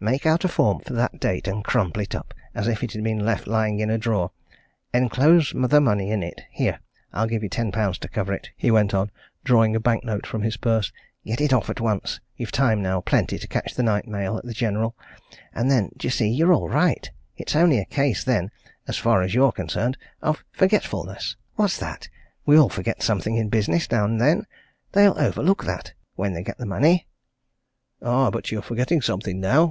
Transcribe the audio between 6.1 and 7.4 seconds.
in it here, I'll